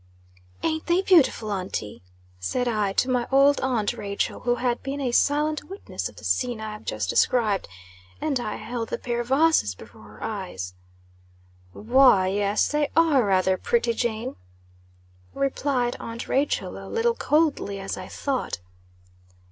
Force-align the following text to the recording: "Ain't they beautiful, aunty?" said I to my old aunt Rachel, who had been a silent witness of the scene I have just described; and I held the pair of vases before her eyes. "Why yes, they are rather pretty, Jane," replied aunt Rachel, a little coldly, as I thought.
"Ain't 0.63 0.87
they 0.87 1.03
beautiful, 1.03 1.51
aunty?" 1.51 2.01
said 2.39 2.67
I 2.67 2.91
to 2.93 3.07
my 3.07 3.27
old 3.31 3.61
aunt 3.61 3.93
Rachel, 3.93 4.39
who 4.39 4.55
had 4.55 4.81
been 4.81 4.99
a 4.99 5.11
silent 5.11 5.65
witness 5.69 6.09
of 6.09 6.15
the 6.15 6.23
scene 6.23 6.59
I 6.59 6.71
have 6.71 6.85
just 6.85 7.07
described; 7.07 7.67
and 8.19 8.39
I 8.39 8.55
held 8.55 8.89
the 8.89 8.97
pair 8.97 9.19
of 9.21 9.27
vases 9.27 9.75
before 9.75 10.01
her 10.01 10.23
eyes. 10.23 10.73
"Why 11.71 12.29
yes, 12.29 12.67
they 12.67 12.89
are 12.95 13.23
rather 13.23 13.59
pretty, 13.59 13.93
Jane," 13.93 14.37
replied 15.35 15.97
aunt 15.99 16.27
Rachel, 16.27 16.79
a 16.83 16.89
little 16.89 17.13
coldly, 17.13 17.79
as 17.79 17.95
I 17.95 18.07
thought. 18.07 18.57